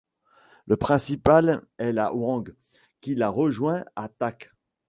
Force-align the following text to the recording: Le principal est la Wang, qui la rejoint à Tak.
Le 0.65 0.77
principal 0.77 1.61
est 1.77 1.91
la 1.93 2.11
Wang, 2.11 2.55
qui 3.01 3.13
la 3.13 3.29
rejoint 3.29 3.85
à 3.95 4.09
Tak. 4.09 4.51